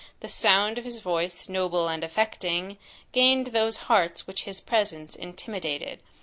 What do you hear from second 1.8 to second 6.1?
and affecting, gained those hearts which his presence intimidated.